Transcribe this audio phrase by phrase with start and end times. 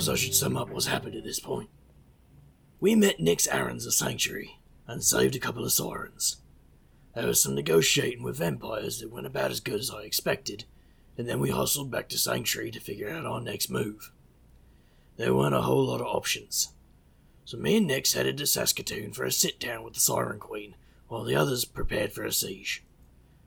[0.00, 1.68] I suppose I should sum up what's happened at this point.
[2.80, 6.38] We met Nyx Ahrens a sanctuary and saved a couple of sirens.
[7.14, 10.64] There was some negotiating with vampires that went about as good as I expected,
[11.18, 14.10] and then we hustled back to Sanctuary to figure out our next move.
[15.18, 16.72] There weren't a whole lot of options.
[17.44, 20.76] So me and Nyx headed to Saskatoon for a sit down with the Siren Queen,
[21.08, 22.82] while the others prepared for a siege.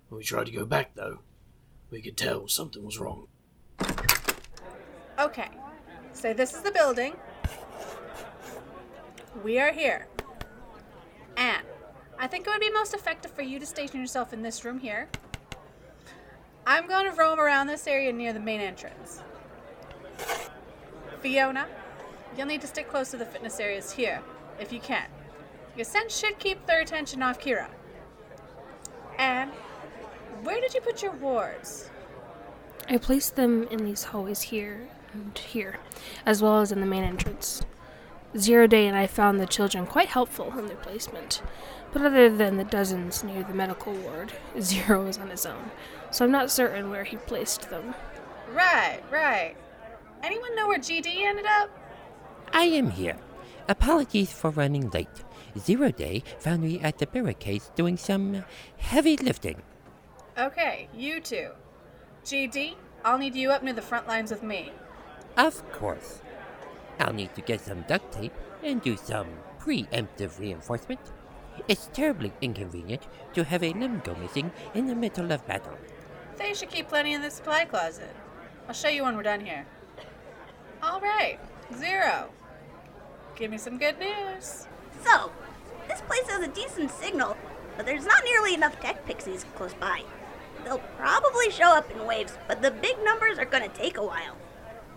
[0.08, 1.22] When we tried to go back, though,
[1.90, 3.26] we could tell something was wrong.
[5.20, 5.50] Okay,
[6.14, 7.16] so this is the building.
[9.44, 10.08] We are here.
[11.36, 11.64] And
[12.20, 14.80] I think it would be most effective for you to station yourself in this room
[14.80, 15.10] here.
[16.66, 19.22] I'm going to roam around this area near the main entrance.
[21.20, 21.68] Fiona,
[22.38, 24.22] you'll need to stick close to the fitness areas here,
[24.60, 25.08] if you can.
[25.76, 27.68] Your sense should keep their attention off Kira.
[29.18, 29.52] And
[30.44, 31.90] where did you put your wards?
[32.88, 35.80] I placed them in these hallways here and here,
[36.26, 37.62] as well as in the main entrance.
[38.38, 41.42] Zero Day and I found the children quite helpful in their placement,
[41.92, 45.72] but other than the dozens near the medical ward, Zero was on his own,
[46.12, 47.94] so I'm not certain where he placed them.
[48.52, 49.56] Right, right.
[50.24, 51.70] Anyone know where GD ended up?
[52.52, 53.18] I am here.
[53.70, 55.24] Apologies for running late.
[55.58, 58.44] Zero Day found me at the barricades doing some
[58.78, 59.62] heavy lifting.
[60.38, 61.50] Okay, you two.
[62.26, 64.72] GD, I'll need you up near the front lines with me.
[65.38, 66.22] Of course.
[67.00, 69.28] I'll need to get some duct tape and do some
[69.60, 71.00] preemptive reinforcement.
[71.68, 75.78] It's terribly inconvenient to have a limb go missing in the middle of battle.
[76.38, 78.16] They should keep plenty in the supply closet.
[78.68, 79.66] I'll show you when we're done here.
[80.82, 81.40] All right,
[81.78, 82.30] Zero.
[83.36, 84.68] Give me some good news.
[85.04, 85.32] So,
[85.88, 87.36] this place has a decent signal,
[87.76, 90.04] but there's not nearly enough tech pixies close by.
[90.64, 94.38] They'll probably show up in waves, but the big numbers are gonna take a while.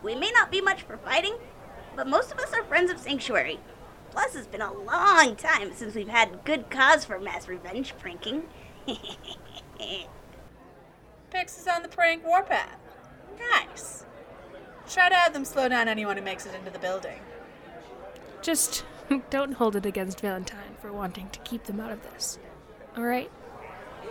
[0.07, 1.35] We may not be much for fighting,
[1.97, 3.59] but most of us are friends of Sanctuary.
[4.13, 8.45] Plus, it's been a long time since we've had good cause for mass revenge pranking.
[11.31, 12.79] Pix is on the prank warpath.
[13.51, 14.07] Nice.
[14.89, 17.19] Try to have them slow down anyone who makes it into the building.
[18.43, 18.85] Just
[19.31, 22.39] don't hold it against Valentine for wanting to keep them out of this.
[22.97, 23.33] Alright?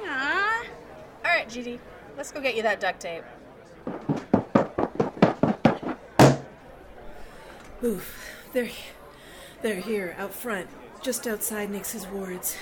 [0.03, 0.65] Aww.
[1.23, 1.79] All right, GD,
[2.17, 3.23] let's go get you that duct tape.
[7.85, 8.31] Oof.
[8.51, 8.69] They're,
[9.61, 10.67] they're here, out front,
[11.03, 12.55] just outside Nyx's wards.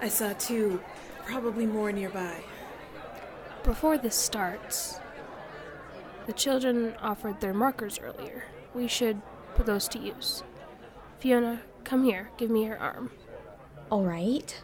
[0.00, 0.80] I saw two,
[1.26, 2.42] probably more nearby.
[3.62, 5.00] Before this starts,
[6.26, 8.44] the children offered their markers earlier.
[8.74, 9.20] We should
[9.54, 10.42] put those to use.
[11.18, 12.30] Fiona, come here.
[12.38, 13.10] Give me your arm.
[13.90, 14.62] All right.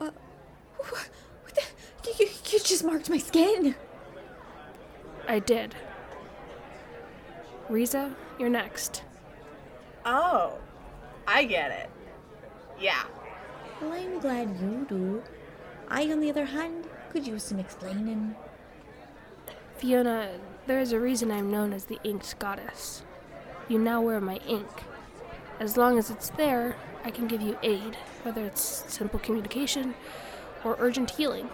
[0.00, 0.10] Uh,
[0.78, 1.62] what the?
[2.06, 3.74] You, you, you just marked my skin.
[5.28, 5.74] I did.
[7.68, 9.02] Riza, you're next.
[10.04, 10.58] Oh,
[11.26, 11.90] I get it.
[12.80, 13.02] Yeah.
[13.80, 15.22] Well, I'm glad you do.
[15.88, 18.34] I, on the other hand, could use some explaining.
[19.76, 20.30] Fiona,
[20.66, 23.02] there is a reason I'm known as the Inked Goddess.
[23.68, 24.84] You now wear my ink.
[25.58, 29.94] As long as it's there, I can give you aid, whether it's simple communication
[30.64, 31.48] or urgent healing.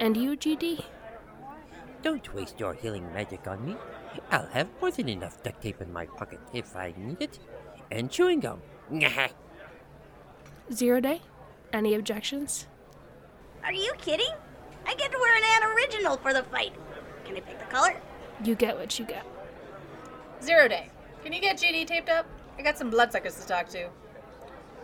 [0.00, 0.84] And you, GD?
[2.02, 3.76] Don't waste your healing magic on me.
[4.30, 7.38] I'll have more than enough duct tape in my pocket if I need it.
[7.90, 8.62] And chewing gum.
[10.72, 11.22] Zero Day?
[11.72, 12.66] Any objections?
[13.62, 14.32] Are you kidding?
[14.86, 16.72] I get to wear an Anne original for the fight.
[17.24, 17.96] Can I pick the color?
[18.44, 19.24] You get what you get.
[20.42, 20.90] Zero Day,
[21.22, 22.26] can you get GD taped up?
[22.58, 23.88] I got some bloodsuckers to talk to.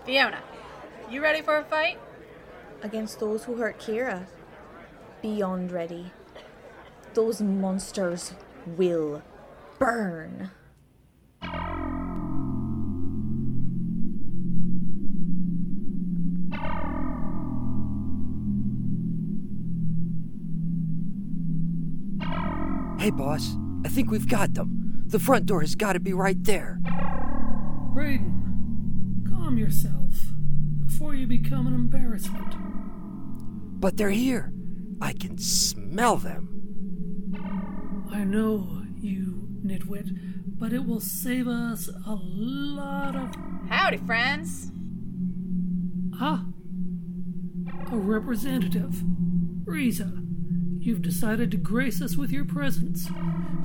[0.05, 0.43] Fiona,
[1.10, 1.99] you ready for a fight?
[2.83, 4.27] Against those who hurt Kira.
[5.21, 6.13] Beyond ready.
[7.13, 8.33] Those monsters
[8.66, 9.22] will
[9.80, 10.50] burn.
[22.98, 23.56] Hey, boss.
[23.84, 25.04] I think we've got them.
[25.06, 26.78] The front door has got to be right there.
[27.94, 30.12] Braden, calm yourself
[30.86, 32.54] before you become an embarrassment.
[33.80, 34.53] But they're here.
[35.00, 36.48] I can smell them.
[38.12, 40.17] I know, you nitwit,
[40.59, 43.35] but it will save us a lot of.
[43.69, 44.71] Howdy, friends.
[46.21, 46.45] Ah,
[47.91, 49.03] a representative.
[49.65, 50.23] Riza,
[50.79, 53.09] you've decided to grace us with your presence.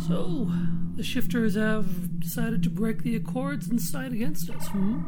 [0.08, 0.50] So,
[0.96, 5.02] the shifters have decided to break the accords and side against us, hmm?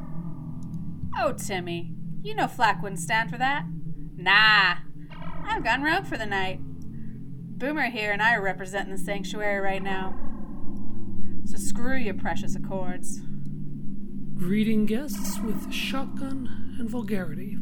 [1.17, 3.65] Oh, Timmy, you know Flack wouldn't stand for that.
[4.15, 4.75] Nah,
[5.45, 6.59] I've gone rogue for the night.
[7.57, 10.13] Boomer here and I are representing the sanctuary right now.
[11.45, 13.21] So screw your precious Accords.
[14.35, 17.57] Greeting guests with shotgun and vulgarity.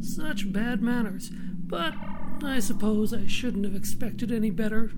[0.00, 1.94] Such bad manners, but
[2.42, 4.92] I suppose I shouldn't have expected any better.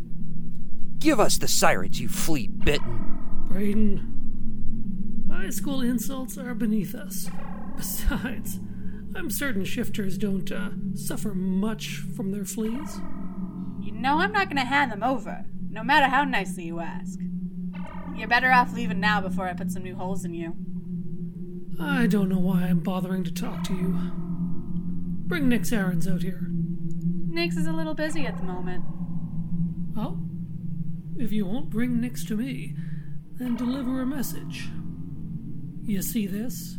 [0.99, 3.44] Give us the sirens, you flea bitten.
[3.46, 7.31] Braden, high school insults are beneath us.
[7.76, 8.58] Besides,
[9.14, 13.00] I'm certain shifters don't uh, suffer much from their fleas.
[13.97, 17.19] Know I'm not gonna hand them over, no matter how nicely you ask.
[18.15, 20.55] You're better off leaving now before I put some new holes in you.
[21.81, 23.99] I don't know why I'm bothering to talk to you.
[25.27, 26.49] Bring Nyx Ahrens out here.
[27.29, 28.85] Nyx is a little busy at the moment.
[29.97, 30.19] Oh?
[31.17, 32.77] If you won't bring Nyx to me,
[33.33, 34.69] then deliver a message.
[35.85, 36.79] You see this?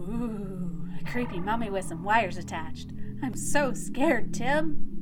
[0.00, 2.92] Ooh, a creepy mummy with some wires attached.
[3.22, 4.95] I'm so scared, Tim.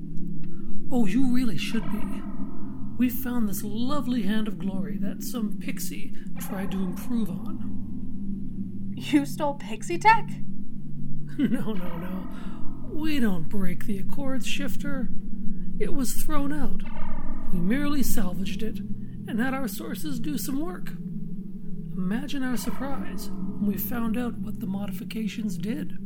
[0.96, 2.23] Oh, you really should be.
[2.96, 8.93] We found this lovely hand of glory that some pixie tried to improve on.
[8.96, 10.29] You stole pixie tech?
[11.37, 12.29] no, no, no.
[12.93, 15.08] We don't break the Accords shifter.
[15.81, 16.85] It was thrown out.
[17.52, 18.79] We merely salvaged it
[19.26, 20.93] and had our sources do some work.
[21.96, 25.99] Imagine our surprise when we found out what the modifications did.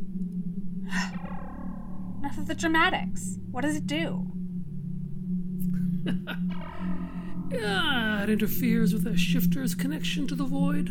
[2.21, 3.37] Enough of the dramatics.
[3.51, 4.33] What does it do?
[7.51, 10.91] yeah, it interferes with a shifter's connection to the void.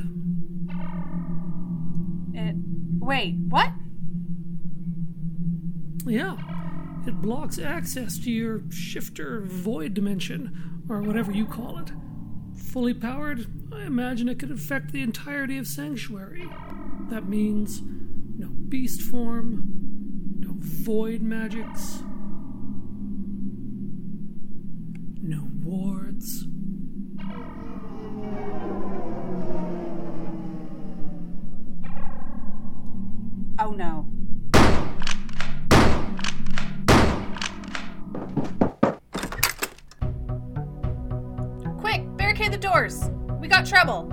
[2.34, 2.56] It.
[3.00, 3.72] Wait, what?
[6.06, 6.38] Yeah,
[7.06, 11.92] it blocks access to your shifter void dimension, or whatever you call it.
[12.56, 16.48] Fully powered, I imagine it could affect the entirety of Sanctuary.
[17.10, 17.82] That means
[18.38, 19.64] no beast form,
[20.40, 22.04] no void magics,
[33.60, 34.08] Oh no.
[41.82, 43.10] Quick, barricade the doors.
[43.42, 44.08] We got trouble.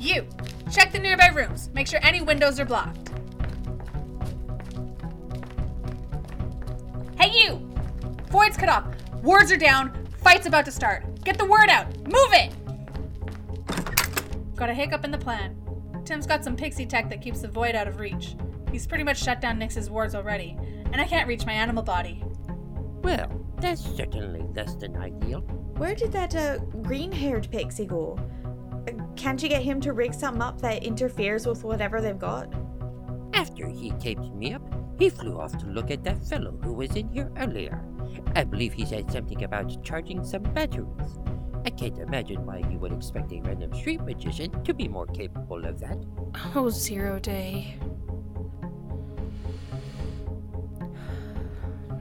[0.00, 0.28] You,
[0.70, 1.68] check the nearby rooms.
[1.74, 3.03] Make sure any windows are blocked.
[9.24, 10.06] Wards are down.
[10.22, 11.24] Fight's about to start.
[11.24, 11.86] Get the word out.
[12.00, 12.52] Move it!
[14.54, 15.56] Got a hiccup in the plan.
[16.04, 18.36] Tim's got some pixie tech that keeps the void out of reach.
[18.70, 20.58] He's pretty much shut down Nyx's wards already,
[20.92, 22.22] and I can't reach my animal body.
[23.02, 23.30] Well,
[23.62, 25.40] that's certainly less than ideal.
[25.78, 28.18] Where did that uh, green haired pixie go?
[28.86, 32.52] Uh, Can't you get him to rig something up that interferes with whatever they've got?
[33.32, 34.62] After he taped me up,
[34.98, 37.82] he flew off to look at that fellow who was in here earlier.
[38.34, 41.18] I believe he said something about charging some batteries.
[41.66, 45.64] I can't imagine why you would expect a random street magician to be more capable
[45.64, 45.96] of that.
[46.54, 47.78] Oh, Zero Day.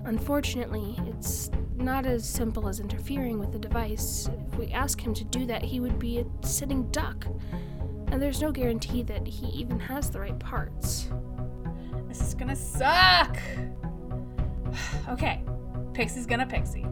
[0.05, 4.29] Unfortunately, it's not as simple as interfering with the device.
[4.51, 7.25] If we ask him to do that, he would be a sitting duck.
[8.07, 11.09] And there's no guarantee that he even has the right parts.
[12.07, 13.37] This is gonna suck!
[15.09, 15.41] okay,
[15.93, 16.85] Pixie's gonna Pixie.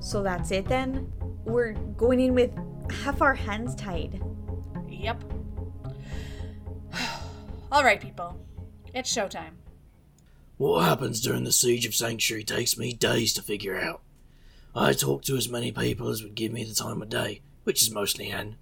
[0.00, 1.12] So that's it then?
[1.44, 2.52] We're going in with
[3.04, 4.22] half our hands tied.
[4.88, 5.24] Yep.
[7.72, 8.38] Alright, people.
[8.94, 9.54] It's showtime.
[10.58, 14.02] What happens during the siege of Sanctuary takes me days to figure out.
[14.74, 17.82] I talk to as many people as would give me the time of day, which
[17.82, 18.56] is mostly Anne.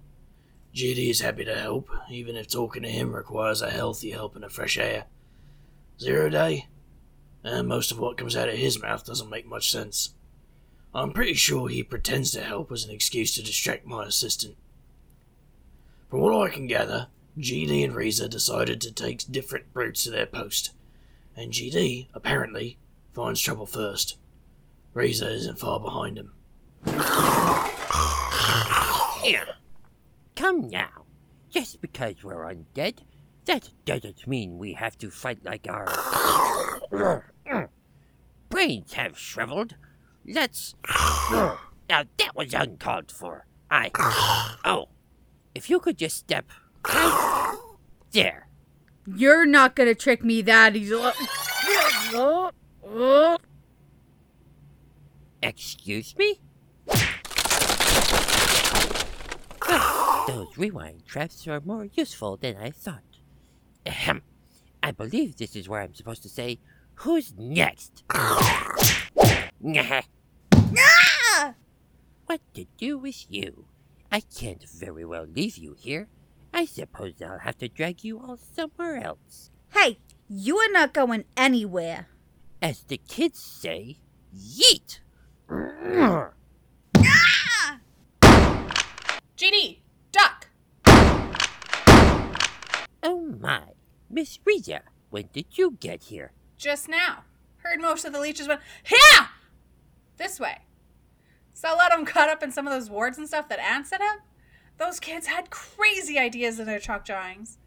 [0.73, 4.45] GD is happy to help, even if talking to him requires a healthy help and
[4.45, 5.05] a fresh air.
[5.99, 6.67] Zero Day?
[7.43, 10.13] And most of what comes out of his mouth doesn't make much sense.
[10.93, 14.57] I'm pretty sure he pretends to help as an excuse to distract my assistant.
[16.09, 17.07] From what I can gather,
[17.39, 20.71] GD and Riza decided to take different routes to their post,
[21.35, 22.77] and GD, apparently,
[23.13, 24.17] finds trouble first.
[24.93, 26.33] Riza isn't far behind him.
[29.23, 29.47] Here.
[30.35, 31.05] Come now.
[31.49, 32.99] Just because we're undead,
[33.45, 35.87] that doesn't mean we have to fight like our
[38.49, 39.75] brains have shriveled.
[40.25, 40.75] Let's.
[40.89, 41.57] Now
[41.89, 43.45] that was uncalled for.
[43.69, 43.91] I.
[44.63, 44.89] Oh,
[45.55, 46.49] if you could just step
[46.87, 47.57] right
[48.11, 48.47] there.
[49.07, 51.11] You're not gonna trick me that easily.
[55.41, 56.39] Excuse me?
[60.27, 63.10] Those rewind traps are more useful than I thought.
[63.85, 64.21] Ahem.
[64.83, 66.59] I believe this is where I'm supposed to say,
[66.95, 68.03] Who's next?
[68.09, 68.75] Ah!
[72.25, 73.65] what to do with you?
[74.11, 76.07] I can't very well leave you here.
[76.53, 79.51] I suppose I'll have to drag you all somewhere else.
[79.73, 82.07] Hey, you are not going anywhere.
[82.61, 83.97] As the kids say,
[84.35, 84.99] yeet!
[89.37, 89.79] GD,
[90.11, 90.47] duck!
[93.03, 93.63] Oh my.
[94.11, 96.33] Miss Riza, when did you get here?
[96.57, 97.23] Just now.
[97.57, 99.29] Heard most of the leeches went, here!
[100.17, 100.59] This way.
[101.53, 103.59] So a lot of them caught up in some of those wards and stuff that
[103.59, 104.19] Anne set up.
[104.77, 107.57] Those kids had crazy ideas in their chalk drawings.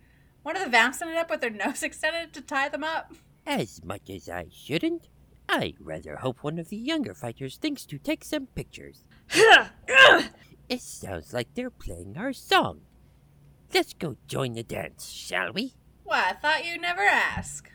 [0.43, 3.15] One of the vamps ended up with their nose extended to tie them up.
[3.47, 5.09] As much as I shouldn't,
[5.49, 9.05] I rather hope one of the younger fighters thinks to take some pictures.
[10.69, 12.81] it sounds like they're playing our song.
[13.73, 15.75] Let's go join the dance, shall we?
[16.04, 17.70] Why, I thought you'd never ask.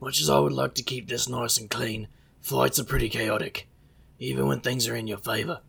[0.00, 2.08] Much as I would like to keep this nice and clean,
[2.40, 3.68] flights are pretty chaotic,
[4.18, 5.60] even when things are in your favor.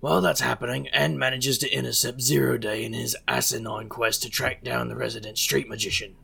[0.00, 4.62] While that's happening, Anne manages to intercept Zero Day in his asinine quest to track
[4.62, 6.16] down the resident street magician.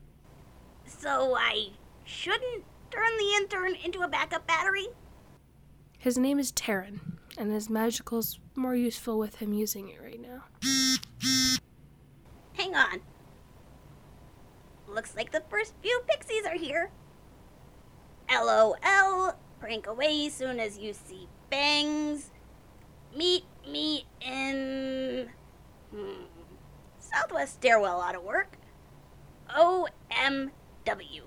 [0.85, 1.69] So I
[2.05, 4.87] shouldn't turn the intern into a backup battery?
[5.97, 6.99] His name is Taryn,
[7.37, 10.43] and his magical's more useful with him using it right now.
[12.53, 13.01] Hang on.
[14.93, 16.91] Looks like the first few pixies are here.
[18.31, 19.33] LOL.
[19.59, 22.29] Prank away soon as you see bangs.
[23.15, 25.29] Meet me in.
[25.91, 26.25] Hmm,
[26.99, 28.57] Southwest Stairwell ought to work.
[29.49, 31.21] OMW.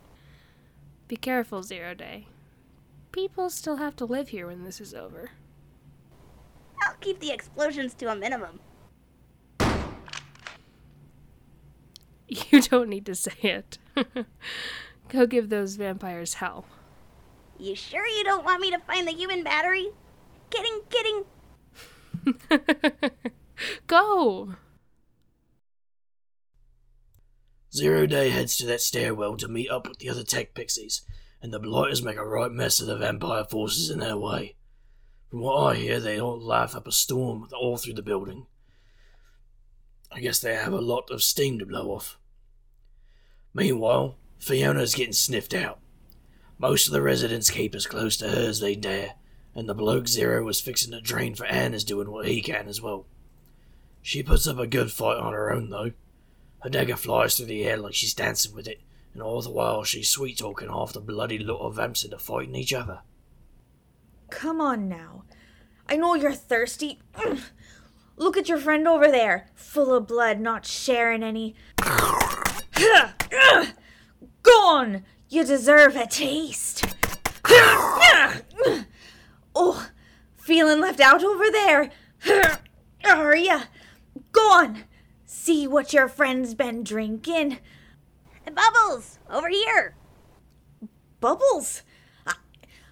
[1.09, 2.27] Be careful, Zero Day.
[3.11, 5.31] People still have to live here when this is over.
[6.83, 8.61] I'll keep the explosions to a minimum.
[12.51, 13.79] You don't need to say it.
[15.09, 16.65] Go give those vampires hell.
[17.59, 19.91] You sure you don't want me to find the human battery?
[20.51, 21.25] Kidding, kidding.
[23.87, 24.57] Go!
[27.73, 31.03] Zero Day heads to that stairwell to meet up with the other tech pixies,
[31.41, 34.57] and the blighters make a right mess of the vampire forces in their way.
[35.31, 38.47] From what I hear, they all laugh up a storm all through the building.
[40.17, 42.19] I guess they have a lot of steam to blow off.
[43.53, 45.79] Meanwhile, Fiona's getting sniffed out.
[46.59, 49.17] Most of the residents keep as close to her as they dare,
[49.55, 52.67] and the bloke Zero was fixing to drain for Anne is doing what he can
[52.67, 53.05] as well.
[54.01, 55.93] She puts up a good fight on her own, though.
[56.61, 58.81] Her dagger flies through the air like she's dancing with it,
[59.13, 62.55] and all the while she's sweet talking half the bloody lot of vamps into fighting
[62.55, 63.01] each other.
[64.31, 65.25] Come on now.
[65.91, 67.01] I know you're thirsty.
[68.19, 71.55] Look at your friend over there, full of blood, not sharing any.
[74.43, 75.05] Gone!
[75.29, 76.87] You deserve a taste.
[79.55, 79.89] Oh,
[80.37, 81.91] feeling left out over there.
[83.05, 83.63] Are ya?
[84.33, 84.85] Gone!
[85.25, 87.59] See what your friend's been drinking.
[88.53, 89.95] Bubbles, over here.
[91.21, 91.83] Bubbles?
[92.27, 92.39] Ah,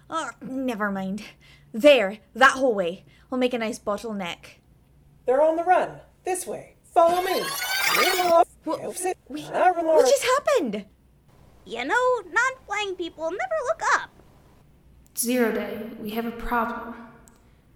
[0.09, 1.23] oh, never mind.
[1.73, 3.05] There, that whole way.
[3.29, 4.59] We'll make a nice bottleneck.
[5.25, 5.99] They're on the run.
[6.23, 6.75] This way.
[6.93, 7.41] Follow me.
[8.23, 10.85] What, what just happened?
[11.65, 14.09] You know, non flying people never look up.
[15.17, 16.95] Zero Day, we have a problem.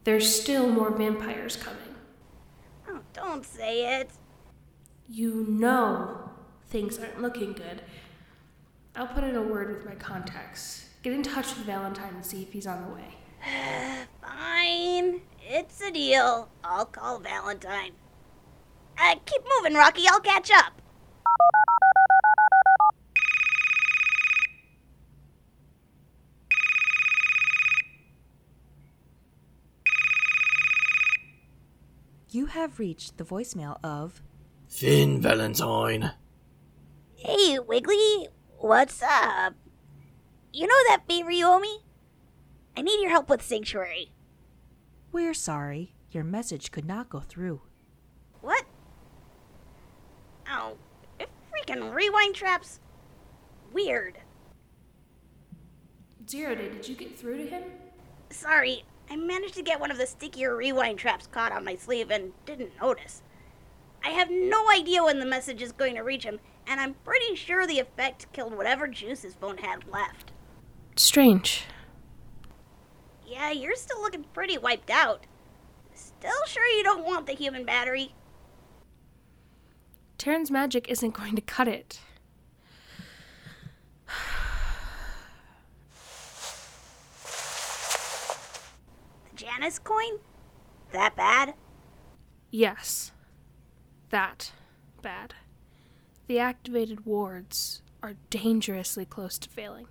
[0.03, 1.96] There's still more vampires coming.
[2.88, 4.12] Oh, don't say it.
[5.08, 6.29] You know
[6.70, 7.82] things aren't looking good.
[8.96, 10.89] I'll put in a word with my contacts.
[11.01, 13.15] Get in touch with Valentine and see if he's on the way.
[14.22, 15.22] Fine.
[15.51, 16.48] It's a deal.
[16.63, 17.94] I'll call Valentine.
[18.96, 20.03] Uh, keep moving, Rocky.
[20.08, 20.79] I'll catch up.
[32.29, 34.22] You have reached the voicemail of
[34.68, 36.12] Finn Valentine.
[37.15, 38.27] Hey, Wiggly.
[38.60, 39.56] What's up?
[40.53, 41.79] You know that favor you owe me?
[42.77, 44.12] I need your help with Sanctuary.
[45.12, 45.94] We're sorry.
[46.12, 47.62] Your message could not go through.
[48.42, 48.66] What?
[50.51, 50.78] Oh,
[51.20, 52.80] freaking rewind traps.
[53.74, 54.20] Weird.
[56.30, 57.63] Zero did you get through to him?
[58.30, 62.12] Sorry, I managed to get one of the stickier rewind traps caught on my sleeve
[62.12, 63.24] and didn't notice.
[64.04, 67.36] I have no idea when the message is going to reach him, and I'm pretty
[67.36, 70.32] sure the effect killed whatever juice his phone had left.
[70.96, 71.66] Strange.
[73.30, 75.28] Yeah, you're still looking pretty wiped out.
[75.94, 78.16] Still sure you don't want the human battery?
[80.18, 82.00] Taryn's magic isn't going to cut it.
[89.30, 90.18] the Janus coin?
[90.92, 91.54] That bad?
[92.50, 93.12] Yes.
[94.10, 94.52] That
[95.04, 95.36] bad.
[96.26, 99.88] The activated wards are dangerously close to failing,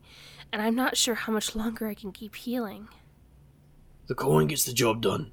[0.52, 2.88] and I'm not sure how much longer I can keep healing.
[4.08, 5.32] The coin gets the job done.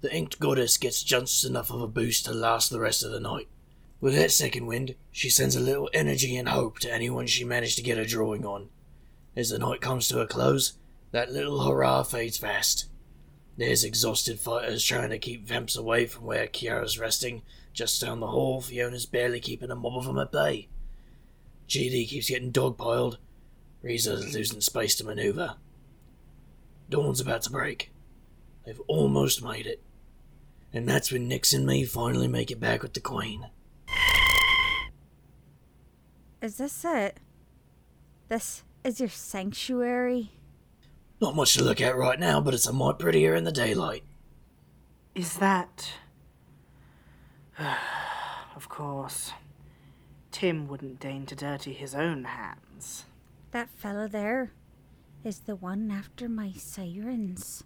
[0.00, 3.20] The inked goddess gets just enough of a boost to last the rest of the
[3.20, 3.46] night.
[4.00, 7.76] With that second wind, she sends a little energy and hope to anyone she managed
[7.76, 8.70] to get a drawing on.
[9.36, 10.78] As the night comes to a close,
[11.12, 12.86] that little hurrah fades fast.
[13.58, 17.42] There's exhausted fighters trying to keep vamps away from where Kiara's resting.
[17.74, 20.68] Just down the hall, Fiona's barely keeping a mob of them at bay.
[21.68, 23.18] GD keeps getting dogpiled.
[23.82, 25.56] Riza's losing space to maneuver.
[26.88, 27.90] Dawn's about to break.
[28.66, 29.80] They've almost made it.
[30.72, 33.46] And that's when Nyx and me finally make it back with the Queen.
[36.42, 37.18] Is this it?
[38.28, 40.32] This is your sanctuary?
[41.20, 44.02] Not much to look at right now, but it's a mite prettier in the daylight.
[45.14, 45.92] Is that.
[48.56, 49.32] of course.
[50.32, 53.06] Tim wouldn't deign to dirty his own hands.
[53.52, 54.52] That fellow there
[55.24, 57.64] is the one after my sirens.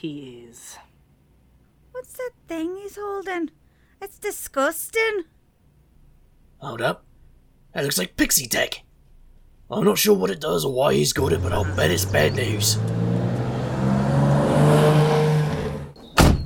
[0.00, 0.78] He is.
[1.92, 3.50] What's that thing he's holding?
[4.00, 5.24] It's disgusting.
[6.56, 7.04] Hold up.
[7.74, 8.82] That looks like pixie tech.
[9.70, 12.06] I'm not sure what it does or why he's got it, but I'll bet it's
[12.06, 12.76] bad news.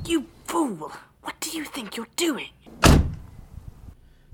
[0.05, 0.91] You fool!
[1.21, 2.49] What do you think you're doing?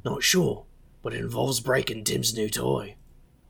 [0.04, 0.66] Not sure,
[1.04, 2.96] but it involves breaking Tim's new toy.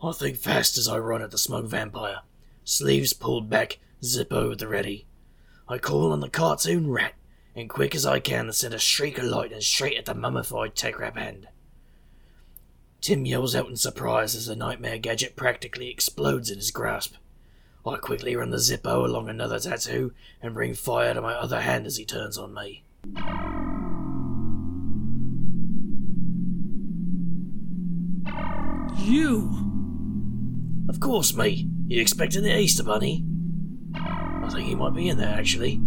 [0.03, 2.23] I think fast as I run at the smug vampire.
[2.65, 5.07] Sleeves pulled back, zip over the ready.
[5.71, 7.13] I call on the cartoon rat,
[7.55, 10.75] and quick as I can I send a streak of lightning straight at the mummified
[10.75, 11.47] tech hand.
[12.99, 17.15] Tim yells out in surprise as the nightmare gadget practically explodes in his grasp.
[17.87, 21.85] I quickly run the Zippo along another tattoo and bring fire to my other hand
[21.85, 22.83] as he turns on me.
[28.97, 29.49] You!
[30.89, 31.69] Of course, me.
[31.87, 33.23] You expecting the Easter Bunny?
[34.43, 35.79] I think he might be in there, actually.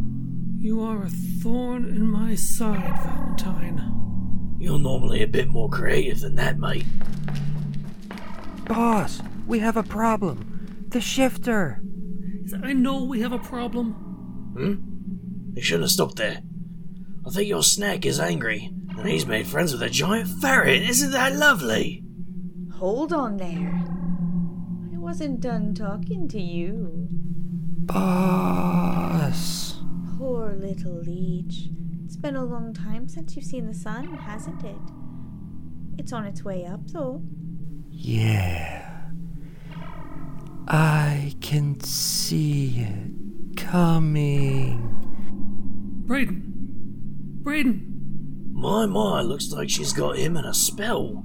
[0.58, 4.56] You are a thorn in my side, Valentine.
[4.58, 6.86] You're normally a bit more creative than that, mate.
[8.66, 10.86] Boss, we have a problem.
[10.88, 11.82] The shifter.
[12.62, 13.92] I know we have a problem.
[14.56, 15.56] Hmm?
[15.56, 16.40] You shouldn't have stopped there.
[17.26, 20.82] I think your snack is angry, and he's made friends with a giant ferret.
[20.82, 22.02] Isn't that lovely?
[22.74, 23.82] Hold on there.
[24.94, 27.08] I wasn't done talking to you.
[27.86, 29.78] Boss.
[30.18, 31.68] Poor little leech.
[32.04, 34.76] It's been a long time since you've seen the sun, hasn't it?
[35.98, 37.22] It's on its way up, though.
[37.90, 39.02] Yeah.
[40.66, 44.94] I can see it coming.
[46.06, 46.42] Braden!
[47.42, 47.90] Braden!
[48.52, 51.22] My, my, looks like she's got him in a spell.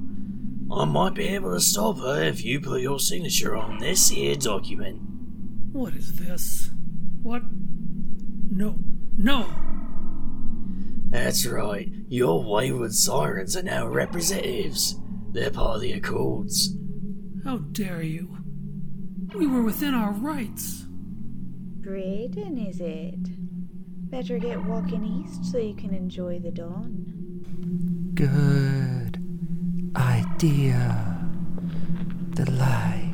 [0.72, 4.36] I might be able to stop her if you put your signature on this here
[4.36, 5.09] document.
[5.72, 6.70] What is this?
[7.22, 7.44] What?
[8.50, 8.76] No.
[9.18, 9.48] No!
[11.10, 11.92] That's right.
[12.08, 14.96] Your wayward sirens are now representatives.
[15.32, 16.76] They're part of the Accords.
[17.44, 18.38] How dare you?
[19.36, 20.86] We were within our rights.
[20.88, 23.20] Braden, is it?
[24.10, 28.12] Better get walking east so you can enjoy the dawn.
[28.16, 29.20] Good
[29.96, 31.28] idea.
[32.32, 33.09] The light.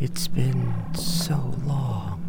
[0.00, 2.20] It's been so long.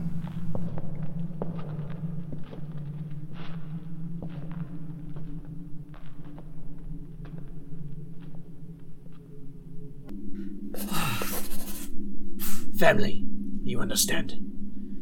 [12.78, 13.26] Family,
[13.64, 14.36] you understand.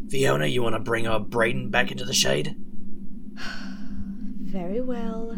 [0.10, 2.56] Fiona, you want to bring our Braden back into the shade?
[4.42, 5.38] Very well.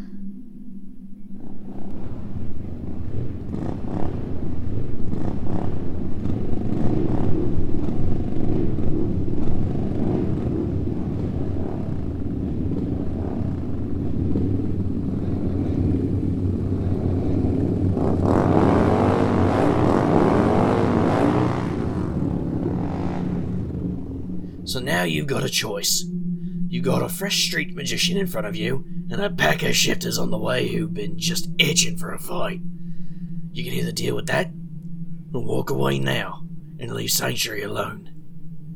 [24.75, 26.05] So now you've got a choice.
[26.67, 30.17] You've got a fresh street magician in front of you, and a pack of shifters
[30.17, 32.61] on the way who've been just itching for a fight.
[33.51, 34.51] You can either deal with that,
[35.33, 36.43] or walk away now
[36.79, 38.11] and leave Sanctuary alone.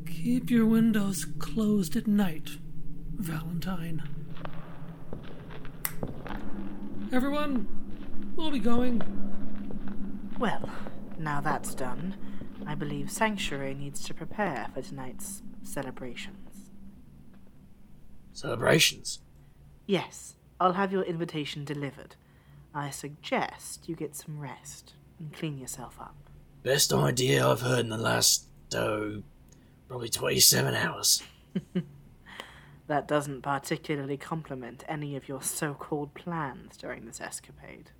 [0.05, 2.57] Keep your windows closed at night,
[3.15, 4.03] Valentine.
[7.11, 7.67] Everyone,
[8.35, 9.01] we'll be going.
[10.37, 10.69] Well,
[11.17, 12.15] now that's done,
[12.65, 16.71] I believe Sanctuary needs to prepare for tonight's celebrations.
[18.33, 19.19] Celebrations?
[19.85, 22.15] Yes, I'll have your invitation delivered.
[22.73, 26.15] I suggest you get some rest and clean yourself up.
[26.63, 28.45] Best idea I've heard in the last,
[28.75, 29.23] oh,
[29.87, 31.23] probably 27 hours.
[32.89, 37.91] That doesn't particularly compliment any of your so called plans during this escapade.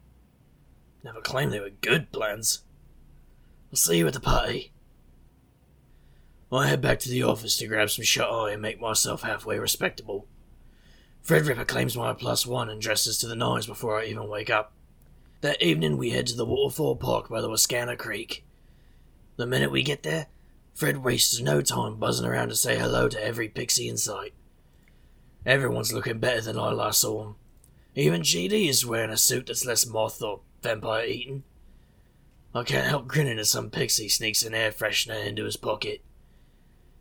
[1.03, 2.63] Never claimed they were good plans.
[3.71, 4.71] I'll see you at the party.
[6.51, 9.59] I head back to the office to grab some shut eye and make myself halfway
[9.59, 10.25] respectable.
[11.21, 14.49] Fred Ripper claims my plus one and dresses to the nines before I even wake
[14.49, 14.73] up.
[15.41, 18.43] That evening, we head to the waterfall park by the Wascana Creek.
[19.37, 20.27] The minute we get there,
[20.73, 24.33] Fred wastes no time buzzing around to say hello to every pixie in sight.
[25.45, 27.35] Everyone's looking better than I last saw him.
[27.95, 31.43] Even GD is wearing a suit that's less moth or vampire eaten.
[32.55, 36.01] I can't help grinning as some pixie sneaks an air freshener into his pocket.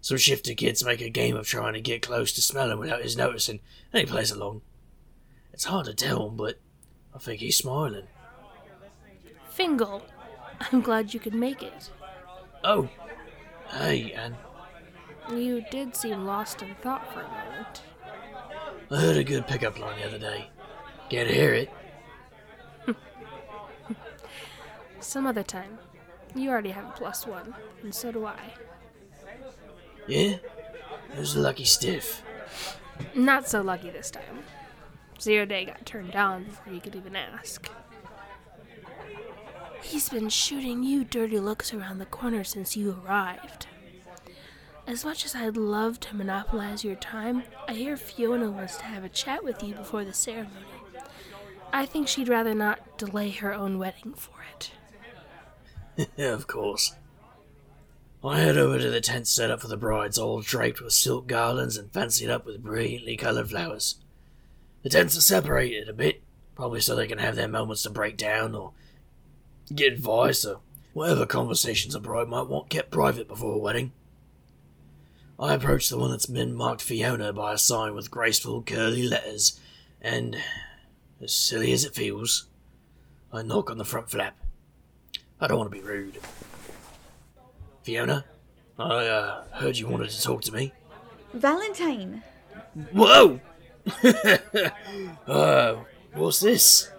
[0.00, 3.02] Some shifter kids make a game of trying to get close to smell him without
[3.02, 3.60] his noticing,
[3.92, 4.62] and he plays along.
[5.52, 6.58] It's hard to tell, him, but
[7.14, 8.06] I think he's smiling.
[9.50, 10.02] Fingal,
[10.60, 11.90] I'm glad you could make it.
[12.62, 12.88] Oh,
[13.70, 14.36] hey, Anne.
[15.30, 17.82] You did seem lost in thought for a moment.
[18.90, 20.48] I heard a good pickup line the other day.
[21.10, 21.70] Care to hear it?
[25.00, 25.78] Some other time.
[26.34, 28.38] You already have a plus one, and so do I.
[30.08, 30.38] Yeah?
[31.10, 32.22] Who's the lucky stiff?
[33.14, 34.42] Not so lucky this time.
[35.20, 37.68] Zero Day got turned down before you could even ask.
[39.82, 43.66] He's been shooting you dirty looks around the corner since you arrived.
[44.86, 49.04] As much as I'd love to monopolize your time, I hear Fiona wants to have
[49.04, 50.64] a chat with you before the ceremony.
[51.72, 56.08] I think she'd rather not delay her own wedding for it.
[56.18, 56.94] of course.
[58.22, 61.28] I head over to the tent set up for the brides, all draped with silk
[61.28, 63.96] garlands and fancied up with brilliantly coloured flowers.
[64.82, 66.22] The tents are separated a bit,
[66.56, 68.72] probably so they can have their moments to break down or
[69.72, 70.60] get advice or
[70.94, 73.92] whatever conversations a bride might want kept private before a wedding.
[75.38, 79.60] I approach the one that's been marked Fiona by a sign with graceful curly letters,
[80.00, 80.36] and,
[81.22, 82.46] as silly as it feels,
[83.32, 84.36] I knock on the front flap.
[85.40, 86.18] I don't want to be rude.
[87.88, 88.22] Fiona,
[88.78, 90.74] I uh, heard you wanted to talk to me.
[91.32, 92.22] Valentine.
[92.92, 93.40] Whoa!
[95.26, 95.76] uh,
[96.12, 96.90] what's this?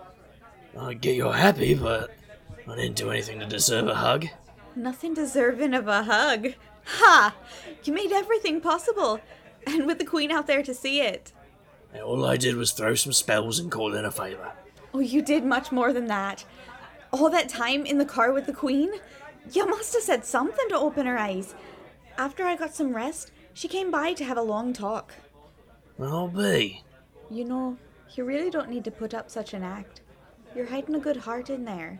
[0.75, 2.09] I get you're happy, but
[2.67, 4.29] I didn't do anything to deserve a hug.
[4.75, 6.53] Nothing deserving of a hug.
[6.85, 7.35] Ha!
[7.83, 9.21] You made everything possible.
[9.67, 11.33] And with the Queen out there to see it.
[11.93, 14.53] And all I did was throw some spells and call in a favour.
[14.95, 16.45] Oh, you did much more than that.
[17.11, 18.89] All that time in the car with the Queen?
[19.51, 21.55] You must have said something to open her eyes.
[22.17, 25.13] After I got some rest, she came by to have a long talk.
[25.99, 26.83] I'll be.
[27.29, 27.77] You know,
[28.15, 30.01] you really don't need to put up such an act.
[30.55, 31.99] You're hiding a good heart in there.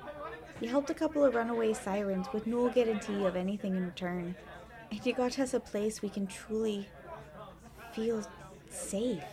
[0.60, 4.36] You helped a couple of runaway sirens with no guarantee of anything in return.
[4.91, 6.88] And you got us a place we can truly
[7.93, 8.23] feel
[8.69, 9.23] safe.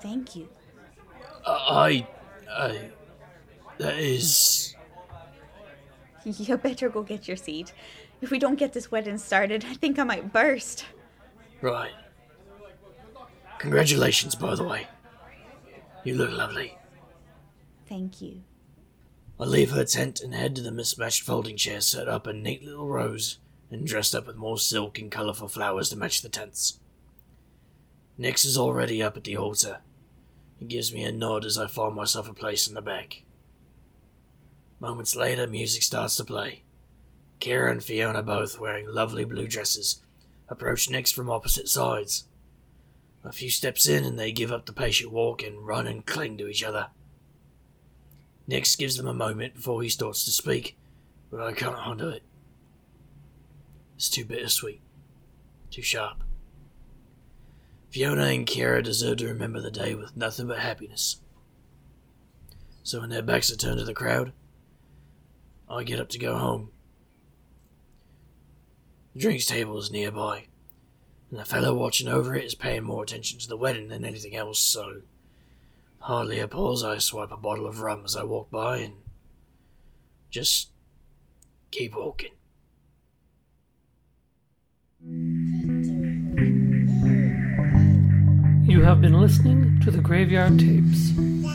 [0.00, 0.48] Thank you.
[1.46, 2.06] I.
[2.50, 2.90] I.
[3.78, 4.61] That is.
[6.38, 7.72] You better go get your seat.
[8.20, 10.86] If we don't get this wedding started, I think I might burst.
[11.60, 11.92] Right.
[13.58, 14.86] Congratulations, by the way.
[16.04, 16.76] You look lovely.
[17.88, 18.42] Thank you.
[19.38, 22.64] I leave her tent and head to the mismatched folding chairs set up in neat
[22.64, 23.38] little rows
[23.70, 26.78] and dressed up with more silk and colourful flowers to match the tents.
[28.18, 29.78] Nyx is already up at the altar.
[30.58, 33.22] He gives me a nod as I find myself a place in the back.
[34.82, 36.64] Moments later, music starts to play.
[37.38, 40.02] Kira and Fiona, both wearing lovely blue dresses,
[40.48, 42.26] approach Nyx from opposite sides.
[43.22, 46.36] A few steps in, and they give up the patient walk and run and cling
[46.38, 46.88] to each other.
[48.50, 50.76] Nyx gives them a moment before he starts to speak,
[51.30, 52.24] but I can't handle it.
[53.94, 54.80] It's too bittersweet,
[55.70, 56.24] too sharp.
[57.90, 61.20] Fiona and Kira deserve to remember the day with nothing but happiness.
[62.82, 64.32] So when their backs are turned to the crowd,
[65.72, 66.70] I get up to go home.
[69.14, 70.46] The drinks table is nearby,
[71.30, 74.36] and the fellow watching over it is paying more attention to the wedding than anything
[74.36, 75.00] else, so
[76.00, 78.94] hardly a pause I swipe a bottle of rum as I walk by and
[80.30, 80.70] just
[81.70, 82.32] keep walking.
[88.70, 91.12] You have been listening to the Graveyard Tapes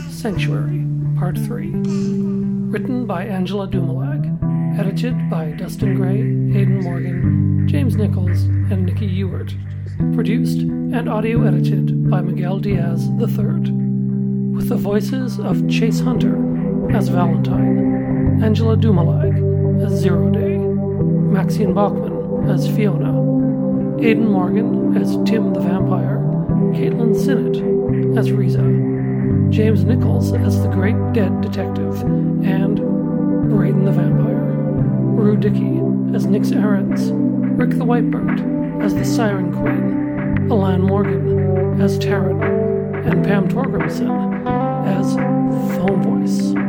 [0.09, 0.85] Sanctuary,
[1.17, 2.36] Part 3.
[2.69, 4.77] Written by Angela Dumalag.
[4.77, 9.53] Edited by Dustin Gray, Hayden Morgan, James Nichols, and Nikki Ewart.
[10.13, 13.71] produced and audio edited by Miguel Diaz III,
[14.51, 16.35] with the voices of Chase Hunter
[16.95, 23.13] as Valentine, Angela Dumalag as Zero Day, Maxine Bachman as Fiona,
[24.01, 26.17] Aidan Morgan as Tim the Vampire,
[26.73, 28.61] Caitlin Sinnott as Riza,
[29.49, 32.01] James Nichols as the Great Dead Detective,
[32.43, 32.77] and
[33.49, 35.77] Braden the Vampire, Rue Dickey
[36.15, 37.11] as Nyx Ahrens,
[37.57, 42.41] Rick the Whitebird as the Siren Queen, Alan Morgan as Taryn,
[43.09, 44.45] and Pam Torgrimson
[44.85, 45.15] as
[45.77, 46.66] Phone Voice.